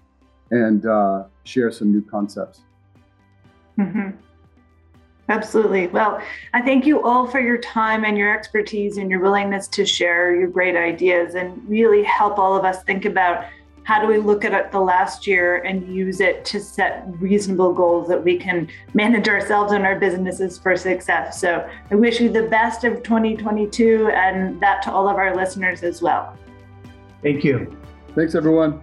and 0.51 0.85
uh, 0.85 1.25
share 1.45 1.71
some 1.71 1.91
new 1.93 2.03
concepts. 2.03 2.61
Mm-hmm. 3.79 4.11
Absolutely. 5.31 5.89
Well, 5.89 6.23
I 6.55 6.63
thank 6.63 6.87
you 6.87 7.03
all 7.03 7.27
for 7.27 7.39
your 7.39 7.59
time 7.59 8.05
and 8.05 8.17
your 8.17 8.35
expertise 8.35 8.97
and 8.97 9.11
your 9.11 9.21
willingness 9.21 9.69
to 9.69 9.85
share 9.85 10.35
your 10.35 10.49
great 10.49 10.75
ideas 10.75 11.35
and 11.35 11.69
really 11.69 12.03
help 12.03 12.39
all 12.39 12.57
of 12.57 12.65
us 12.65 12.83
think 12.85 13.05
about 13.05 13.45
how 13.89 13.99
do 13.99 14.07
we 14.07 14.19
look 14.19 14.45
at 14.45 14.71
the 14.71 14.79
last 14.79 15.27
year 15.27 15.63
and 15.63 15.89
use 15.89 16.21
it 16.21 16.45
to 16.45 16.61
set 16.61 17.05
reasonable 17.07 17.73
goals 17.73 18.07
that 18.07 18.23
we 18.23 18.37
can 18.37 18.69
manage 18.93 19.31
ourselves 19.31 19.73
and 19.73 19.87
our 19.87 19.99
businesses 19.99 20.59
for 20.59 20.77
success. 20.77 21.41
So 21.41 21.67
I 21.91 21.95
wish 21.95 22.21
you 22.21 22.29
the 22.29 22.43
best 22.43 22.85
of 22.85 23.03
2022 23.03 24.11
and 24.13 24.61
that 24.61 24.83
to 24.83 24.93
all 24.93 25.09
of 25.09 25.17
our 25.17 25.35
listeners 25.35 25.83
as 25.83 26.03
well. 26.03 26.37
Thank 27.23 27.45
you. 27.45 27.75
Thanks, 28.15 28.35
everyone. 28.35 28.79